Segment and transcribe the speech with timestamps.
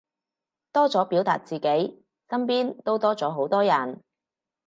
[0.71, 4.01] 多咗表達自己，身邊都多咗好多人